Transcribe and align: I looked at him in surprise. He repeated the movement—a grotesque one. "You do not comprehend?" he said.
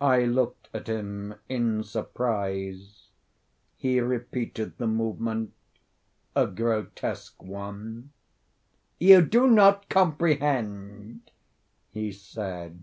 I 0.00 0.24
looked 0.24 0.70
at 0.72 0.86
him 0.86 1.34
in 1.50 1.84
surprise. 1.84 3.08
He 3.76 4.00
repeated 4.00 4.78
the 4.78 4.86
movement—a 4.86 6.46
grotesque 6.46 7.42
one. 7.42 8.12
"You 8.98 9.20
do 9.20 9.46
not 9.46 9.90
comprehend?" 9.90 11.30
he 11.90 12.10
said. 12.10 12.80